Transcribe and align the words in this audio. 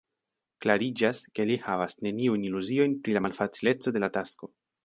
Klariĝas, 0.65 1.19
ke 1.39 1.45
li 1.51 1.59
havas 1.67 1.97
neniujn 2.07 2.49
iluziojn 2.49 2.99
pri 3.05 3.19
la 3.19 3.25
malfacileco 3.27 3.95
de 3.99 4.07
la 4.07 4.15
tasko. 4.21 4.55